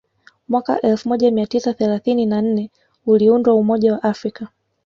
Mwaka 0.49 0.81
elfu 0.81 1.09
moja 1.09 1.31
mia 1.31 1.47
tisa 1.47 1.73
thelathini 1.73 2.25
na 2.25 2.41
nne 2.41 2.69
uliundwa 3.05 3.53
umoja 3.53 3.93
wa 3.93 3.97
Waafrika 4.03 4.47